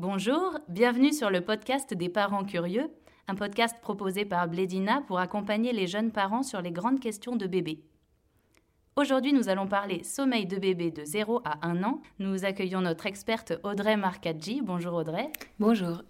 [0.00, 2.88] Bonjour, bienvenue sur le podcast des parents curieux,
[3.26, 7.48] un podcast proposé par Blédina pour accompagner les jeunes parents sur les grandes questions de
[7.48, 7.80] bébé.
[8.94, 12.00] Aujourd'hui, nous allons parler sommeil de bébé de 0 à 1 an.
[12.20, 14.62] Nous accueillons notre experte Audrey Marcaggi.
[14.62, 15.32] Bonjour Audrey.
[15.58, 16.04] Bonjour.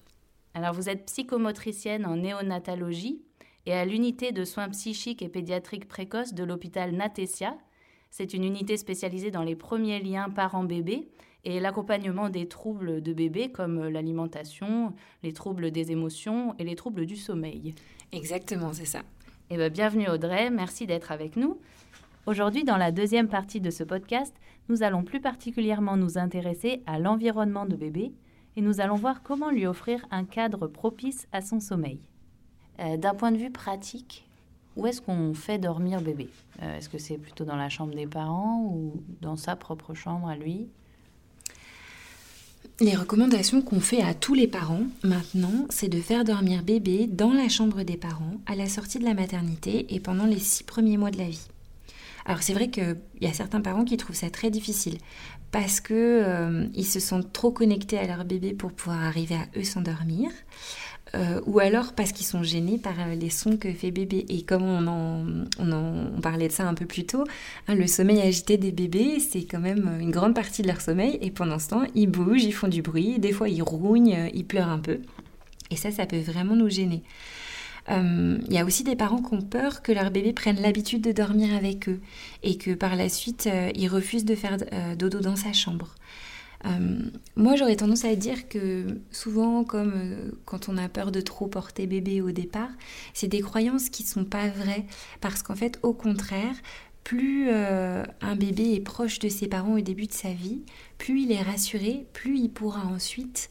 [0.53, 3.23] Alors, vous êtes psychomotricienne en néonatologie
[3.65, 7.57] et à l'unité de soins psychiques et pédiatriques précoces de l'hôpital Natesia.
[8.11, 11.09] C'est une unité spécialisée dans les premiers liens parents-bébés
[11.45, 14.93] et l'accompagnement des troubles de bébé comme l'alimentation,
[15.23, 17.75] les troubles des émotions et les troubles du sommeil.
[18.13, 19.03] Exactement, c'est ça.
[19.51, 21.59] Eh bien, bienvenue Audrey, merci d'être avec nous.
[22.27, 24.35] Aujourd'hui, dans la deuxième partie de ce podcast,
[24.69, 28.13] nous allons plus particulièrement nous intéresser à l'environnement de bébé
[28.57, 32.01] et nous allons voir comment lui offrir un cadre propice à son sommeil.
[32.81, 34.29] Euh, d'un point de vue pratique,
[34.77, 36.29] où est-ce qu'on fait dormir bébé?
[36.63, 40.29] Euh, Est-ce que c'est plutôt dans la chambre des parents ou dans sa propre chambre
[40.29, 40.69] à lui?
[42.81, 47.33] Les recommandations qu'on fait à tous les parents maintenant, c'est de faire dormir bébé dans
[47.33, 50.97] la chambre des parents à la sortie de la maternité et pendant les six premiers
[50.97, 51.49] mois de la vie.
[52.25, 54.99] Alors c'est vrai qu'il y a certains parents qui trouvent ça très difficile
[55.51, 59.65] parce qu'ils euh, se sentent trop connectés à leur bébé pour pouvoir arriver à eux
[59.65, 60.31] s'endormir.
[61.15, 64.27] Euh, ou alors parce qu'ils sont gênés par euh, les sons que fait bébé.
[64.29, 65.27] Et comme on en,
[65.59, 67.25] on parlait de ça un peu plus tôt,
[67.67, 71.19] hein, le sommeil agité des bébés, c'est quand même une grande partie de leur sommeil.
[71.23, 74.29] Et pendant ce temps, ils bougent, ils font du bruit, des fois ils rougnent, euh,
[74.35, 75.01] ils pleurent un peu.
[75.71, 77.03] Et ça, ça peut vraiment nous gêner.
[77.91, 81.11] Il y a aussi des parents qui ont peur que leur bébé prenne l'habitude de
[81.11, 82.01] dormir avec eux
[82.43, 84.59] et que par la suite, ils refusent de faire
[84.99, 85.95] dodo dans sa chambre.
[86.65, 86.99] Euh,
[87.37, 91.47] moi, j'aurais tendance à dire que souvent, comme euh, quand on a peur de trop
[91.47, 92.71] porter bébé au départ,
[93.15, 94.87] c'est des croyances qui ne sont pas vraies.
[95.21, 96.55] Parce qu'en fait, au contraire,
[97.05, 100.63] plus euh, un bébé est proche de ses parents au début de sa vie,
[100.99, 103.49] plus il est rassuré, plus il pourra ensuite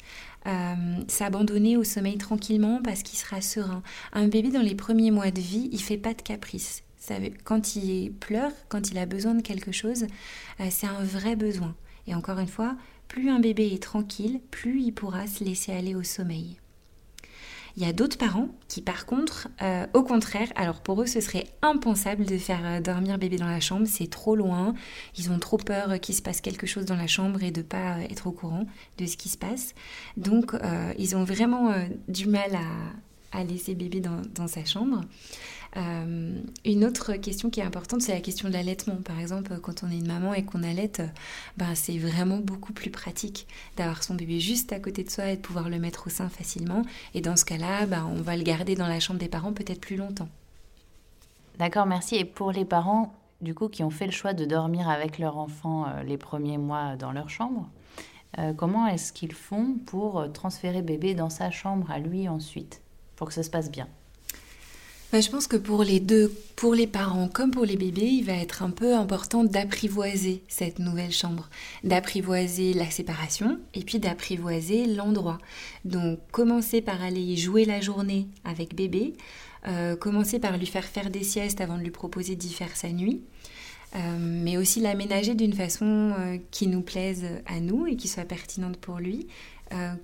[1.10, 3.84] s'abandonner au sommeil tranquillement parce qu'il sera serein.
[4.14, 6.84] Un bébé dans les premiers mois de vie, il fait pas de caprice.
[7.44, 10.08] Quand il pleure, quand il a besoin de quelque chose,
[10.70, 11.76] c'est un vrai besoin.
[12.08, 12.78] Et encore une fois,
[13.08, 16.58] plus un bébé est tranquille, plus il pourra se laisser aller au sommeil.
[17.78, 21.22] Il y a d'autres parents qui, par contre, euh, au contraire, alors pour eux, ce
[21.22, 24.74] serait impensable de faire euh, dormir bébé dans la chambre, c'est trop loin,
[25.16, 27.66] ils ont trop peur qu'il se passe quelque chose dans la chambre et de ne
[27.66, 28.66] pas être au courant
[28.98, 29.76] de ce qui se passe.
[30.18, 31.72] Donc, euh, ils ont vraiment
[32.08, 32.66] du mal à,
[33.34, 35.02] laisser bébé dans sa chambre.
[35.76, 38.96] Euh, une autre question qui est importante, c'est la question de l'allaitement.
[38.96, 41.02] Par exemple, quand on est une maman et qu'on allaite,
[41.58, 45.36] ben, c'est vraiment beaucoup plus pratique d'avoir son bébé juste à côté de soi et
[45.36, 46.84] de pouvoir le mettre au sein facilement.
[47.14, 49.82] Et dans ce cas-là, ben, on va le garder dans la chambre des parents peut-être
[49.82, 50.30] plus longtemps.
[51.60, 52.16] D'accord, merci.
[52.16, 55.38] Et pour les parents, du coup, qui ont fait le choix de dormir avec leur
[55.38, 57.68] enfant euh, les premiers mois dans leur chambre,
[58.40, 62.82] euh, comment est-ce qu'ils font pour transférer bébé dans sa chambre à lui ensuite,
[63.18, 63.88] pour que ça se passe bien
[65.14, 68.26] bah, je pense que pour les deux, pour les parents comme pour les bébés, il
[68.26, 71.50] va être un peu important d'apprivoiser cette nouvelle chambre,
[71.86, 75.38] d'apprivoiser la séparation et puis d'apprivoiser l'endroit.
[75.86, 79.14] Donc commencer par aller jouer la journée avec bébé,
[79.68, 82.90] euh, commencer par lui faire faire des siestes avant de lui proposer d'y faire sa
[82.90, 83.22] nuit.
[83.96, 88.26] Euh, mais aussi l'aménager d'une façon euh, qui nous plaise à nous et qui soit
[88.26, 89.28] pertinente pour lui,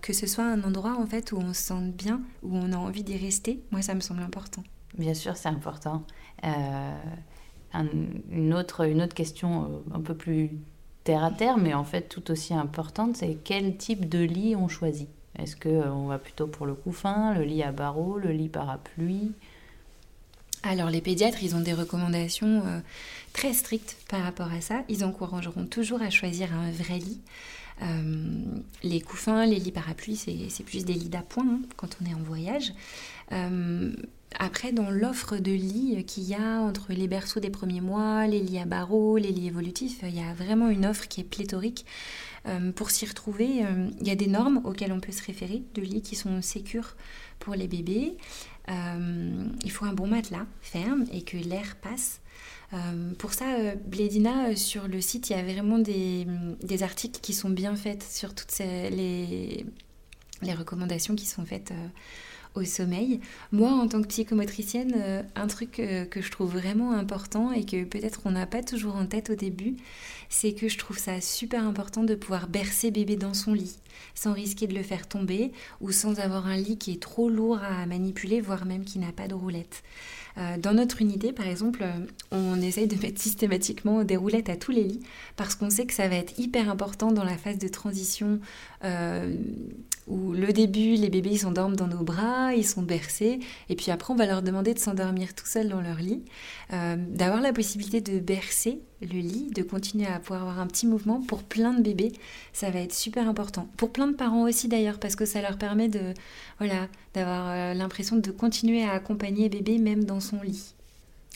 [0.01, 2.77] que ce soit un endroit en fait où on se sente bien, où on a
[2.77, 3.61] envie d'y rester.
[3.71, 4.63] Moi, ça me semble important.
[4.97, 6.03] Bien sûr, c'est important.
[6.45, 6.97] Euh,
[8.31, 10.51] une, autre, une autre question euh, un peu plus
[11.03, 14.67] terre à terre, mais en fait tout aussi importante, c'est quel type de lit on
[14.67, 15.09] choisit?
[15.39, 19.31] Est-ce qu'on euh, va plutôt pour le couffin, le lit à barreaux, le lit parapluie?
[20.61, 22.63] Alors les pédiatres, ils ont des recommandations
[23.33, 24.83] très strictes par rapport à ça.
[24.87, 27.19] Ils encourageront toujours à choisir un vrai lit.
[28.83, 32.23] Les couffins, les lits parapluies, c'est plus des lits d'appoint hein, quand on est en
[32.23, 32.73] voyage.
[34.39, 38.39] Après, dans l'offre de lits qu'il y a entre les berceaux des premiers mois, les
[38.39, 41.85] lits à barreaux, les lits évolutifs, il y a vraiment une offre qui est pléthorique.
[42.47, 45.63] Euh, pour s'y retrouver, euh, il y a des normes auxquelles on peut se référer,
[45.75, 46.95] de lits qui sont sécures
[47.39, 48.17] pour les bébés.
[48.69, 52.21] Euh, il faut un bon matelas ferme et que l'air passe.
[53.17, 56.25] Pour ça, Blédina, sur le site, il y a vraiment des,
[56.83, 59.65] articles qui sont bien faits sur toutes les,
[60.41, 61.73] recommandations qui sont faites
[62.55, 63.19] au sommeil.
[63.51, 67.65] Moi, en tant que psychomotricienne, euh, un truc euh, que je trouve vraiment important et
[67.65, 69.75] que peut-être on n'a pas toujours en tête au début,
[70.29, 73.77] c'est que je trouve ça super important de pouvoir bercer bébé dans son lit,
[74.13, 77.57] sans risquer de le faire tomber ou sans avoir un lit qui est trop lourd
[77.57, 79.83] à manipuler, voire même qui n'a pas de roulette.
[80.37, 81.85] Euh, dans notre unité, par exemple,
[82.31, 85.01] on essaye de mettre systématiquement des roulettes à tous les lits
[85.35, 88.39] parce qu'on sait que ça va être hyper important dans la phase de transition
[88.83, 89.35] euh,
[90.07, 93.39] où le début, les bébés s'endorment dans nos bras, ils sont bercés,
[93.69, 96.23] et puis après on va leur demander de s'endormir tout seuls dans leur lit,
[96.73, 100.87] euh, d'avoir la possibilité de bercer le lit, de continuer à pouvoir avoir un petit
[100.87, 102.11] mouvement pour plein de bébés,
[102.53, 103.67] ça va être super important.
[103.77, 106.13] Pour plein de parents aussi d'ailleurs, parce que ça leur permet de,
[106.57, 110.73] voilà, d'avoir euh, l'impression de continuer à accompagner bébé même dans son lit.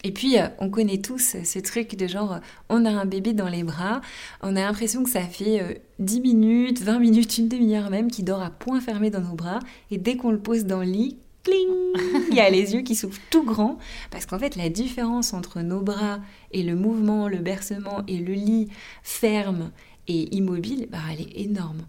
[0.03, 2.39] Et puis, euh, on connaît tous ce truc de genre,
[2.69, 4.01] on a un bébé dans les bras,
[4.41, 8.21] on a l'impression que ça fait 10 euh, minutes, 20 minutes, une demi-heure même, qui
[8.21, 11.17] dort à point fermé dans nos bras, et dès qu'on le pose dans le lit,
[11.43, 13.79] cling, il y a les yeux qui s'ouvrent tout grands,
[14.11, 16.19] parce qu'en fait, la différence entre nos bras
[16.51, 18.69] et le mouvement, le bercement et le lit
[19.01, 19.71] ferme
[20.07, 21.87] et immobile, bah, elle est énorme.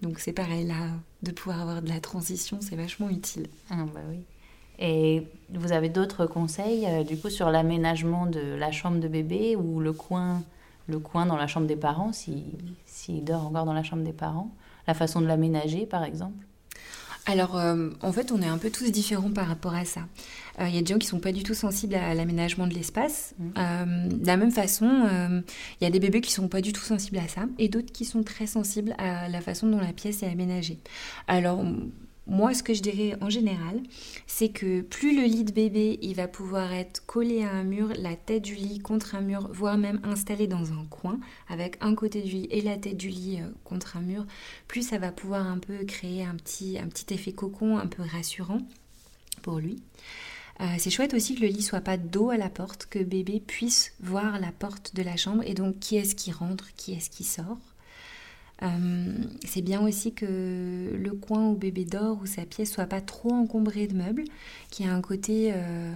[0.00, 0.88] Donc c'est pareil, là,
[1.22, 3.48] de pouvoir avoir de la transition, c'est vachement utile.
[3.68, 4.20] Ah bah oui.
[4.80, 9.54] Et vous avez d'autres conseils euh, du coup sur l'aménagement de la chambre de bébé
[9.54, 10.42] ou le coin,
[10.88, 12.42] le coin dans la chambre des parents, s'il
[12.86, 14.50] si, dort encore dans la chambre des parents,
[14.88, 16.46] la façon de l'aménager par exemple?
[17.26, 20.00] Alors, euh, en fait, on est un peu tous différents par rapport à ça.
[20.58, 22.72] Il euh, y a des gens qui sont pas du tout sensibles à l'aménagement de
[22.72, 23.34] l'espace.
[23.38, 24.08] Mmh.
[24.08, 25.06] de la même façon,
[25.80, 27.92] il y a des bébés qui sont pas du tout sensibles à ça, et d'autres
[27.92, 30.78] qui sont très sensibles à la façon dont la pièce est aménagée.
[31.28, 31.62] Alors,
[32.30, 33.82] moi, ce que je dirais en général,
[34.28, 37.92] c'est que plus le lit de bébé, il va pouvoir être collé à un mur,
[37.98, 41.18] la tête du lit contre un mur, voire même installé dans un coin,
[41.48, 44.24] avec un côté du lit et la tête du lit euh, contre un mur,
[44.68, 46.78] plus ça va pouvoir un peu créer un petit,
[47.10, 48.60] effet cocon un peu rassurant
[49.42, 49.82] pour lui.
[50.60, 53.42] Euh, c'est chouette aussi que le lit soit pas dos à la porte, que bébé
[53.44, 57.10] puisse voir la porte de la chambre et donc qui est-ce qui rentre, qui est-ce
[57.10, 57.58] qui sort?
[58.62, 59.12] Euh,
[59.44, 63.32] c'est bien aussi que le coin où bébé dort ou sa pièce soit pas trop
[63.32, 64.24] encombré de meubles,
[64.70, 65.92] qu'il y ait un côté euh,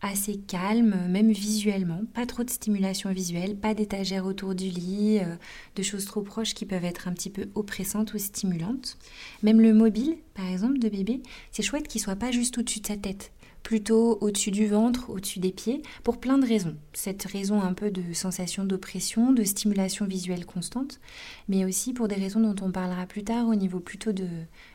[0.00, 5.34] assez calme, même visuellement, pas trop de stimulation visuelle, pas d'étagère autour du lit, euh,
[5.76, 8.96] de choses trop proches qui peuvent être un petit peu oppressantes ou stimulantes.
[9.42, 11.20] Même le mobile, par exemple, de bébé,
[11.50, 13.32] c'est chouette qu'il soit pas juste au-dessus de sa tête
[13.64, 16.76] plutôt au-dessus du ventre, au-dessus des pieds, pour plein de raisons.
[16.92, 21.00] Cette raison un peu de sensation d'oppression, de stimulation visuelle constante,
[21.48, 24.28] mais aussi pour des raisons dont on parlera plus tard au niveau plutôt de,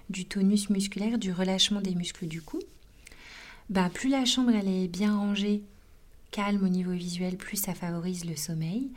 [0.09, 2.59] du tonus musculaire, du relâchement des muscles du cou.
[3.69, 5.61] Bah, plus la chambre est bien rangée,
[6.31, 8.89] calme au niveau visuel, plus ça favorise le sommeil.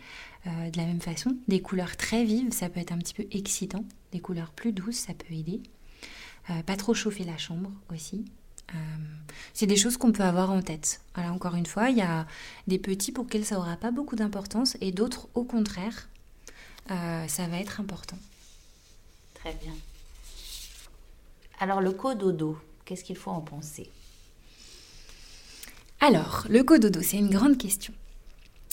[0.46, 3.26] Euh, de la même façon, des couleurs très vives, ça peut être un petit peu
[3.30, 3.84] excitant.
[4.10, 5.60] Des couleurs plus douces, ça peut aider.
[6.48, 8.24] Euh, pas trop chauffer la chambre aussi,
[8.70, 8.74] euh,
[9.54, 11.00] c'est des choses qu'on peut avoir en tête.
[11.14, 12.26] Alors encore une fois, il y a
[12.66, 16.08] des petits pour lesquels ça n'aura pas beaucoup d'importance et d'autres, au contraire,
[16.90, 18.18] euh, ça va être important.
[19.34, 19.74] Très bien.
[21.60, 23.90] Alors le cododo, qu'est-ce qu'il faut en penser?
[26.00, 27.94] Alors, le cododo, c'est une grande question.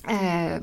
[0.10, 0.60] Euh,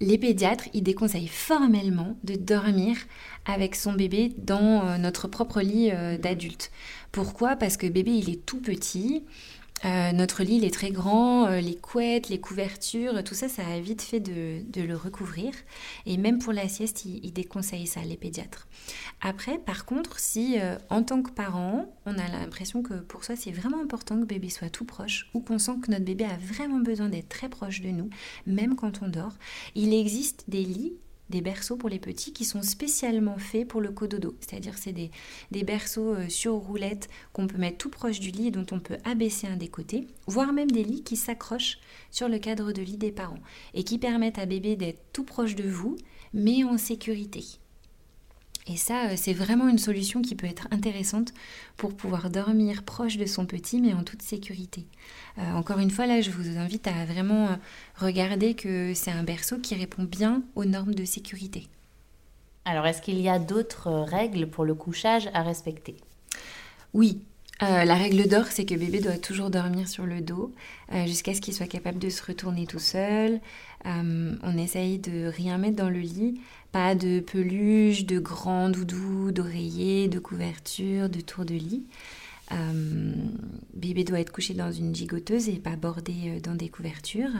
[0.00, 2.96] les pédiatres, ils déconseillent formellement de dormir
[3.44, 5.90] avec son bébé dans notre propre lit
[6.20, 6.70] d'adulte.
[7.12, 7.56] Pourquoi?
[7.56, 9.24] Parce que bébé, il est tout petit.
[9.84, 13.66] Euh, notre lit, il est très grand, euh, les couettes, les couvertures, tout ça, ça
[13.66, 15.52] a vite fait de, le recouvrir.
[16.06, 18.66] Et même pour la sieste, ils, déconseillent ça, les pédiatres.
[19.20, 23.36] Après, par contre, si euh, en tant que parent, on a l'impression que pour soi,
[23.36, 26.36] c'est vraiment important que bébé soit tout proche, ou qu'on sent que notre bébé a
[26.36, 28.10] vraiment besoin d'être très proche de nous,
[28.46, 29.34] même quand on dort,
[29.74, 30.94] il existe des lits
[31.30, 34.36] des berceaux pour les petits qui sont spécialement faits pour le cododo.
[34.40, 35.10] C'est-à-dire c'est des,
[35.50, 38.80] des, berceaux euh, sur roulettes qu'on peut mettre tout proche du lit et dont on
[38.80, 41.78] peut abaisser un des côtés, voire même des lits qui s'accrochent
[42.10, 43.42] sur le cadre de lit des parents
[43.74, 45.96] et qui permettent à bébé d'être tout proche de vous,
[46.32, 47.44] mais en sécurité.
[48.70, 51.32] Et ça, euh, c'est vraiment une solution qui peut être intéressante
[51.76, 54.86] pour pouvoir dormir proche de son petit, mais en toute sécurité.
[55.38, 57.56] Euh, encore une fois, là, je vous invite à vraiment euh,
[57.96, 61.66] regarder que c'est un berceau qui répond bien aux normes de sécurité.
[62.66, 65.96] Alors, est-ce qu'il y a d'autres règles pour le couchage à respecter?
[66.92, 67.22] Oui,
[67.60, 70.52] la règle d'or, c'est que bébé doit toujours dormir sur le dos
[71.06, 73.40] jusqu'à ce qu'il soit capable de se retourner tout seul.
[73.84, 76.40] on essaye de rien mettre dans le lit
[76.72, 81.84] pas de peluche, de grands doudous, d'oreillers, de couvertures, de tours de lit.
[82.52, 83.12] Euh,
[83.74, 87.30] bébé doit être couché dans une gigoteuse et pas bordé euh, dans des couvertures.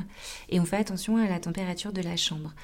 [0.48, 2.54] Et on fait attention à la température de la chambre.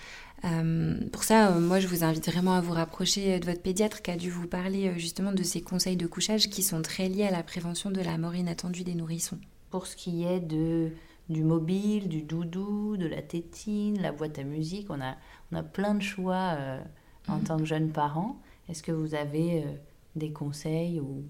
[0.44, 4.10] Euh, pour ça, moi, je vous invite vraiment à vous rapprocher de votre pédiatre qui
[4.10, 7.30] a dû vous parler justement de ces conseils de couchage qui sont très liés à
[7.30, 9.38] la prévention de la mort inattendue des nourrissons.
[9.70, 10.90] Pour ce qui est de,
[11.30, 15.16] du mobile, du doudou, de la tétine, la boîte à musique, on a
[15.54, 16.80] on a plein de choix euh,
[17.28, 17.44] en mhm.
[17.44, 18.40] tant que jeune parent.
[18.68, 19.66] Est-ce que vous avez euh,
[20.16, 21.24] des conseils ou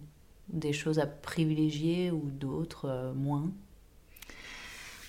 [0.48, 3.50] des choses à privilégier ou d'autres euh, moins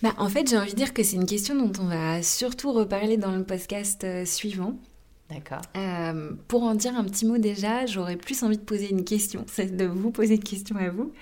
[0.02, 2.72] bah, En fait, j'ai envie de dire que c'est une question dont on va surtout
[2.72, 4.78] reparler dans le podcast euh, suivant.
[5.30, 5.62] D'accord.
[5.76, 9.44] Euh, pour en dire un petit mot déjà, j'aurais plus envie de poser une question,
[9.50, 11.14] c'est de vous poser une question à vous.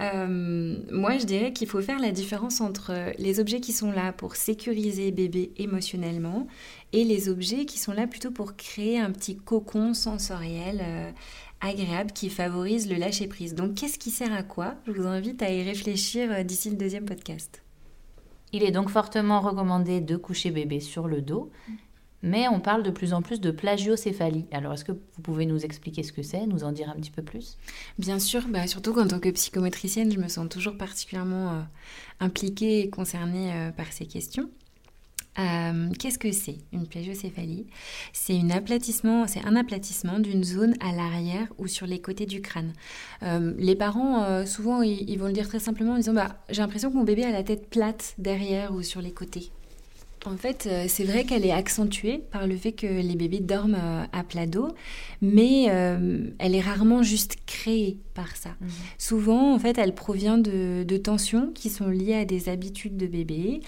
[0.00, 4.12] Euh, moi, je dirais qu'il faut faire la différence entre les objets qui sont là
[4.12, 6.48] pour sécuriser bébé émotionnellement
[6.92, 10.82] et les objets qui sont là plutôt pour créer un petit cocon sensoriel
[11.64, 13.54] agréable qui favorise le lâcher-prise.
[13.54, 14.74] Donc, qu'est-ce qui sert à quoi?
[14.86, 17.62] Je vous invite à y réfléchir d'ici le deuxième podcast.
[18.52, 21.50] Il est donc fortement recommandé de coucher bébé sur le dos,
[22.22, 24.46] mais on parle de plus en plus de plagiocéphalie.
[24.52, 27.10] Alors, est-ce que vous pouvez nous expliquer ce que c'est, nous en dire un petit
[27.10, 27.58] peu plus?
[27.98, 31.60] Bien sûr, bah, surtout qu'en tant que psychomotricienne, je me sens toujours particulièrement euh,
[32.20, 34.48] impliquée et concernée euh, par ces questions.
[35.38, 37.66] Euh, qu'est-ce que c'est une plagiocéphalie?
[38.12, 39.26] C'est un aplatissement,
[39.56, 42.72] aplatissement d'une zone à l'arrière ou sur les côtés du crâne.
[43.22, 46.62] Euh, les parents, euh, souvent, ils, vont le dire très simplement en disant bah, J'ai
[46.62, 49.50] l'impression que mon bébé a la tête plate derrière ou sur les côtés.
[50.26, 53.76] En fait, euh, c'est vrai qu'elle est accentuée par le fait que les bébés dorment
[53.78, 54.68] euh, à plat dos,
[55.20, 58.50] mais euh, elle est rarement juste créée par ça.
[58.60, 58.68] Mhm.
[58.98, 63.60] Souvent, en fait, elle provient de, tensions qui sont liées à des habitudes de bébé,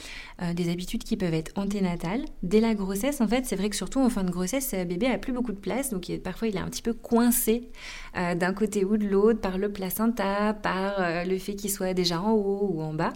[0.54, 2.24] des habitudes qui peuvent être anténatales.
[2.44, 5.18] Dès la grossesse, en fait, c'est vrai que surtout en fin de grossesse, bébé a
[5.18, 7.68] plus beaucoup de place, donc parfois il est un petit peu coincé
[8.14, 12.32] d'un côté ou de l'autre par le placenta, par le fait qu'il soit déjà en
[12.32, 13.12] haut ou en bas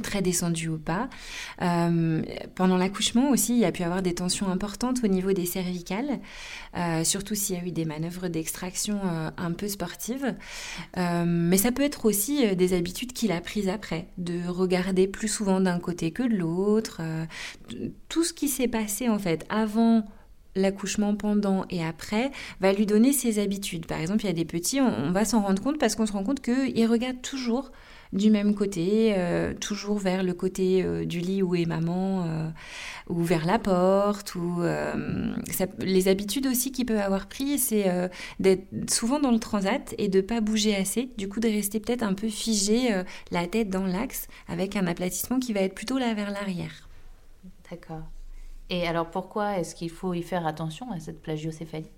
[0.00, 1.08] très descendu ou pas.
[1.62, 2.22] Euh,
[2.54, 6.20] pendant l'accouchement aussi, il y a pu avoir des tensions importantes au niveau des cervicales,
[6.76, 10.34] euh, surtout s'il y a eu des manœuvres d'extraction euh, un peu sportives.
[10.96, 15.60] mais ça peut être aussi des habitudes qu'il a prises après, de regarder plus souvent
[15.60, 17.00] d'un côté que de l'autre.
[18.08, 20.04] tout ce qui s'est passé en fait avant
[20.56, 23.86] l'accouchement pendant et après va lui donner ses habitudes.
[23.86, 26.12] Par exemple, il y a des petits, on, va s'en rendre compte parce qu'on se
[26.12, 27.72] rend compte qu'ils regardent toujours
[28.14, 32.48] du même côté, euh, toujours vers le côté euh, du lit où est maman, euh,
[33.08, 34.62] ou vers la porte, ou
[35.78, 37.84] les habitudes aussi qu'il peut avoir pris, c'est
[38.40, 42.02] d'être souvent dans le transat et de pas bouger assez, du coup de rester peut-être
[42.02, 46.14] un peu figé, la tête dans l'axe, avec un aplatissement qui va être plutôt là
[46.14, 46.88] vers l'arrière.
[47.70, 48.04] D'accord.
[48.70, 51.90] Et alors pourquoi est-ce qu'il faut y faire attention à cette plagiocéphalie?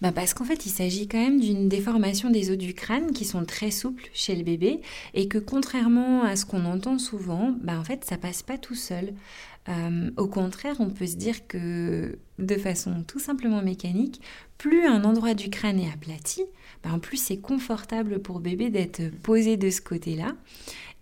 [0.00, 3.24] Bah parce qu'en fait, il s'agit quand même d'une déformation des os du crâne qui
[3.24, 4.80] sont très souples chez le bébé
[5.14, 8.74] et que contrairement à ce qu'on entend souvent, bah en fait, ça passe pas tout
[8.74, 9.14] seul.
[9.68, 14.20] Euh, au contraire, on peut se dire que de façon tout simplement mécanique,
[14.58, 16.42] plus un endroit du crâne est aplati,
[16.82, 20.34] bah en plus c'est confortable pour bébé d'être posé de ce côté-là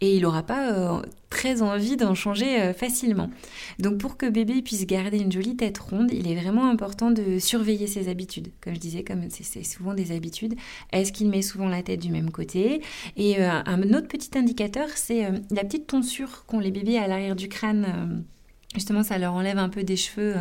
[0.01, 3.31] et il n'aura pas euh, très envie d'en changer euh, facilement.
[3.79, 7.39] Donc pour que bébé puisse garder une jolie tête ronde, il est vraiment important de
[7.39, 8.53] surveiller ses habitudes.
[8.61, 10.55] Comme je disais, comme c'est souvent des habitudes,
[10.93, 12.83] est-ce qu'il met souvent la tête du même côté?
[13.17, 17.49] Et un autre petit indicateur, c'est la petite tonsure qu'ont les bébés à l'arrière du
[17.49, 18.25] crâne.
[18.75, 20.37] Justement, ça leur enlève un peu des cheveux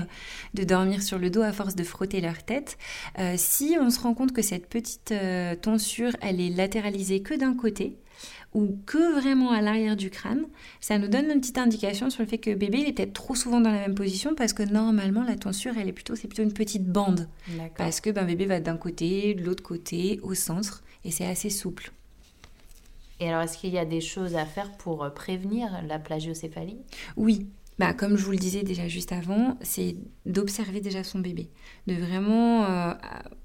[0.53, 2.77] de dormir sur le dos à force de frotter leur tête.
[3.35, 5.13] si on se rend compte que cette petite
[5.61, 7.97] tonsure, elle est latéralisée que d'un côté,
[8.53, 10.45] ou que vraiment à l'arrière du crâne,
[10.79, 13.35] ça nous donne une petite indication sur le fait que bébé il est peut-être trop
[13.35, 16.43] souvent dans la même position parce que normalement la tonsure elle est plutôt c'est plutôt
[16.43, 17.29] une petite bande
[17.77, 21.49] parce que ben, bébé va d'un côté, de l'autre côté, au centre et c'est assez
[21.49, 21.91] souple.
[23.19, 26.79] Et alors est-ce qu'il y a des choses à faire pour euh, prévenir la plagiocéphalie?
[27.15, 27.47] Oui,
[27.79, 31.49] bah, comme je vous le disais déjà juste avant, c'est d'observer déjà son bébé,
[31.87, 32.93] de vraiment euh,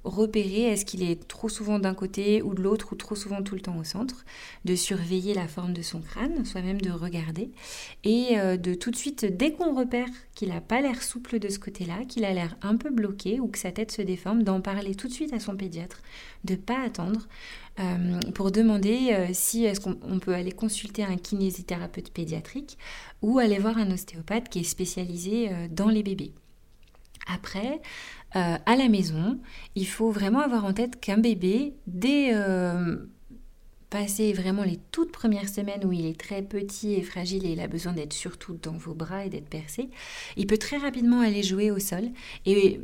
[0.04, 3.54] repérer est-ce qu'il est trop souvent d'un côté ou de l'autre ou trop souvent tout
[3.54, 4.24] le temps au centre,
[4.64, 7.50] de surveiller la forme de son crâne, soit même de regarder,
[8.04, 11.48] et euh, de tout de suite, dès qu'on repère qu'il n'a pas l'air souple de
[11.48, 14.60] ce côté-là, qu'il a l'air un peu bloqué ou que sa tête se déforme, d'en
[14.60, 16.02] parler tout de suite à son pédiatre,
[16.44, 17.26] de pas attendre,
[17.78, 22.78] euh, pour demander euh, si est-ce qu'on peut aller consulter un kinésithérapeute pédiatrique
[23.20, 26.32] ou aller voir un ostéopathe qui est spécialisé euh, dans les bébés.
[27.26, 27.80] Après,
[28.32, 29.40] à la maison,
[29.76, 32.34] il faut vraiment avoir en tête qu'un bébé, dès
[33.88, 37.60] passer vraiment les toutes premières semaines où il est très petit et fragile et il
[37.60, 39.88] a besoin d'être surtout dans vos bras et d'être percé,
[40.36, 42.10] il peut très rapidement aller jouer au sol.
[42.44, 42.78] Et,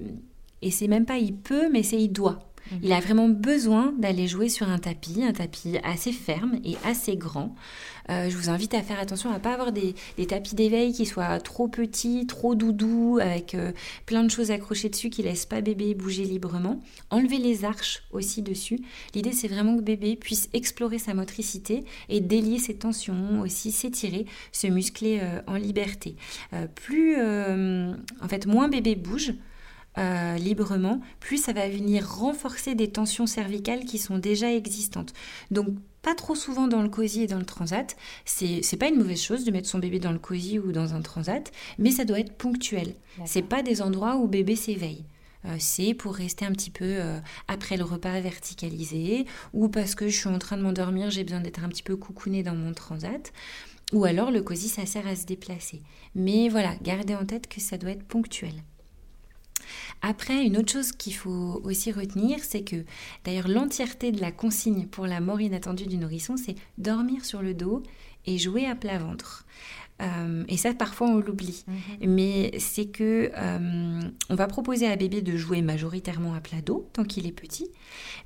[0.63, 2.52] et c'est même pas il peut, mais c'est il doit.
[2.83, 7.17] Il a vraiment besoin d'aller jouer sur un tapis, un tapis assez ferme et assez
[7.17, 7.55] grand.
[8.11, 9.95] Euh, je vous invite à faire attention à ne pas avoir des,
[10.27, 13.73] tapis d'éveil qui soient trop petits, trop doudous, avec euh,
[14.07, 16.81] plein de choses accrochées dessus qui laissent pas bébé bouger librement.
[17.11, 18.81] Enlever les arches aussi dessus.
[19.15, 24.27] L'idée c'est vraiment que bébé puisse explorer sa motricité et délier ses tensions, aussi s'étirer,
[24.51, 26.17] se muscler euh, en liberté.
[26.75, 29.35] plus, en fait, moins bébé bouge,
[29.99, 35.13] euh, librement, plus ça va venir renforcer des tensions cervicales qui sont déjà existantes.
[35.51, 35.69] Donc
[36.03, 37.97] pas trop souvent dans le cosy et dans le transat.
[38.25, 41.01] C'est, pas une mauvaise chose de mettre son bébé dans le cosy ou dans un
[41.01, 42.95] transat, mais ça doit être ponctuel.
[43.25, 45.05] C'est pas des endroits où bébé s'éveille.
[45.45, 47.19] Euh, c'est pour rester un petit peu euh,
[47.49, 51.41] après le repas verticalisé, ou parce que je suis en train de m'endormir, j'ai besoin
[51.41, 53.33] d'être un petit peu coucouné dans mon transat.
[53.93, 55.83] Ou alors le cosy, ça sert à se déplacer.
[56.15, 58.55] Mais voilà, gardez en tête que ça doit être ponctuel.
[60.01, 62.85] Après, une autre chose qu'il faut aussi retenir, c'est que
[63.25, 67.55] d'ailleurs l'entièreté de la consigne pour la mort inattendue du nourrisson, c'est dormir sur le
[67.55, 67.83] dos
[68.27, 69.47] et jouer à plat ventre.
[70.01, 71.65] Euh, et ça, parfois, on l'oublie.
[71.67, 72.15] Mhm.
[72.15, 74.01] Mais c'est que euh,
[74.31, 77.69] on va proposer à bébé de jouer majoritairement à plat dos tant qu'il est petit.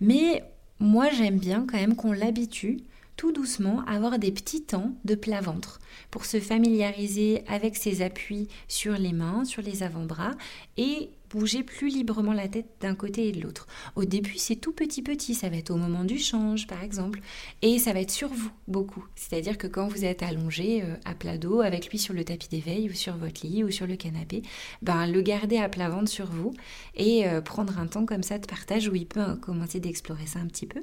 [0.01, 0.45] Mais
[0.79, 2.79] moi, j'aime bien quand même qu'on l'habitue
[3.17, 8.03] tout doucement à avoir des petits temps de plat ventre pour se familiariser avec ses
[8.03, 10.33] appuis sur les mains, sur les avant-bras
[10.77, 13.67] et bouger plus librement la tête d'un côté et de l'autre.
[13.95, 17.21] Au début, c'est tout petit petit, ça va être au moment du change par exemple,
[17.63, 19.05] et ça va être sur vous beaucoup.
[19.15, 22.49] C'est-à-dire que quand vous êtes allongé euh, à plat dos avec lui sur le tapis
[22.49, 24.43] d'éveil ou sur votre lit ou sur le canapé,
[24.83, 26.55] ben le garder à plat ventre sur vous
[26.95, 30.39] et euh, prendre un temps comme ça de partage où il peut commencer d'explorer ça
[30.39, 30.81] un petit peu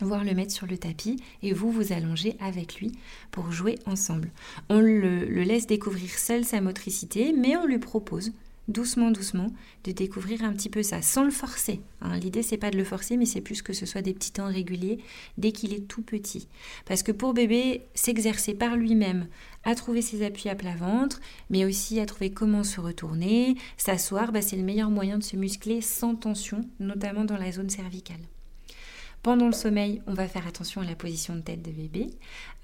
[0.00, 2.92] voire le mettre sur le tapis et vous vous allongez avec lui
[3.30, 4.32] pour jouer ensemble.
[4.68, 8.32] On le, le, laisse découvrir seul sa motricité, mais on lui propose
[8.68, 9.48] doucement, doucement,
[9.84, 11.80] de découvrir un petit peu ça, sans le forcer.
[12.00, 12.18] Hein.
[12.18, 14.46] L'idée, c'est pas de le forcer, mais c'est plus que ce soit des petits temps
[14.46, 14.98] réguliers
[15.38, 16.48] dès qu'il est tout petit.
[16.86, 19.28] Parce que pour bébé, s'exercer par lui-même
[19.64, 24.32] à trouver ses appuis à plat ventre, mais aussi à trouver comment se retourner, s'asseoir,
[24.32, 28.20] bah, c'est le meilleur moyen de se muscler sans tension, notamment dans la zone cervicale.
[29.22, 32.10] Pendant le sommeil, on va faire attention à la position de tête de bébé.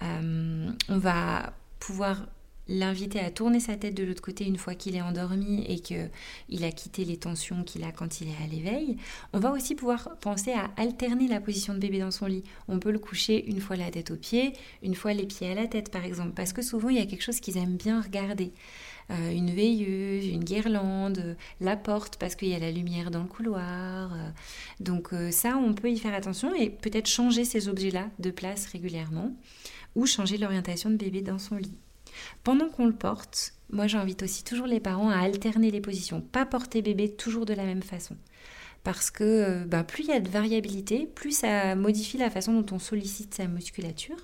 [0.03, 2.27] Euh, on va pouvoir
[2.71, 6.65] l'inviter à tourner sa tête de l'autre côté une fois qu'il est endormi et qu'il
[6.65, 8.97] a quitté les tensions qu'il a quand il est à l'éveil.
[9.33, 12.45] On va aussi pouvoir penser à alterner la position de bébé dans son lit.
[12.69, 15.55] On peut le coucher une fois la tête aux pieds, une fois les pieds à
[15.55, 18.01] la tête par exemple, parce que souvent il y a quelque chose qu'ils aiment bien
[18.01, 18.53] regarder.
[19.11, 23.29] Euh, une veilleuse, une guirlande, la porte parce qu'il y a la lumière dans le
[23.29, 24.13] couloir.
[24.13, 24.31] Euh.
[24.79, 28.67] donc euh, ça, on peut y faire attention et peut-être changer ces objets-là de place
[28.67, 29.35] régulièrement
[29.97, 31.75] ou changer l'orientation de bébé dans son lit.
[32.45, 36.47] Pendant qu'on le porte, moi j'invite aussi toujours les parents à alterner les positions, pas
[36.47, 38.17] porter bébé toujours de la même façon.
[38.83, 42.75] Parce que ben, plus il y a de variabilité, plus ça modifie la façon dont
[42.75, 44.17] on sollicite sa musculature.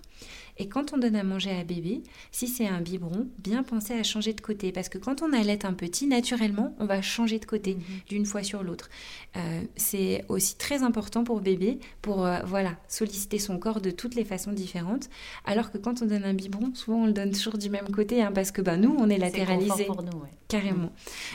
[0.58, 4.02] Et quand on donne à manger à bébé, si c'est un biberon, bien penser à
[4.02, 4.72] changer de côté.
[4.72, 7.82] Parce que quand on allait un petit, naturellement, on va changer de côté mhm.
[8.08, 8.88] d'une fois sur l'autre.
[9.36, 14.14] Euh, c'est aussi très important pour bébé pour euh, voilà solliciter son corps de toutes
[14.14, 15.10] les façons différentes.
[15.44, 18.22] Alors que quand on donne un biberon, souvent on le donne toujours du même côté
[18.22, 19.84] hein, parce que ben, nous, on est latéralisé.
[19.84, 20.92] pour nous, Carrément.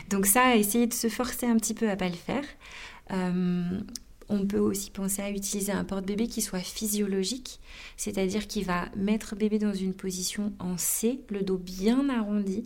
[0.09, 2.43] Donc ça, essayer de se forcer un petit peu à pas le faire.
[3.11, 3.79] Euh,
[4.31, 7.59] on peut aussi penser à utiliser un porte-bébé qui soit physiologique,
[7.97, 12.65] c'est-à-dire qui va mettre bébé dans une position en C, le dos bien arrondi,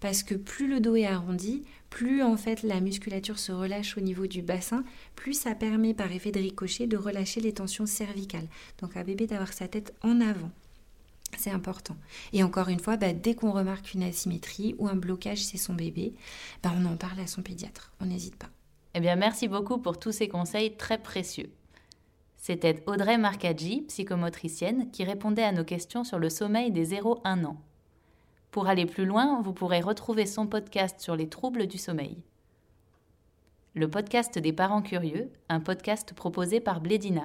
[0.00, 4.02] parce que plus le dos est arrondi, plus en fait la musculature se relâche au
[4.02, 8.48] niveau du bassin, plus ça permet par effet de ricochet de relâcher les tensions cervicales.
[8.82, 10.50] Donc à bébé d'avoir sa tête en avant.
[11.38, 11.96] C'est important.
[12.32, 15.74] Et encore une fois, bah, dès qu'on remarque une asymétrie ou un blocage chez son
[15.74, 16.12] bébé,
[16.62, 17.92] bah, on en parle à son pédiatre.
[18.00, 18.50] On n'hésite pas.
[18.98, 21.50] Eh bien, merci beaucoup pour tous ces conseils très précieux.
[22.38, 27.58] C'était Audrey Marcaggi, psychomotricienne, qui répondait à nos questions sur le sommeil des 0-1 ans.
[28.50, 32.24] Pour aller plus loin, vous pourrez retrouver son podcast sur les troubles du sommeil.
[33.74, 37.24] Le podcast des parents curieux, un podcast proposé par Blédina.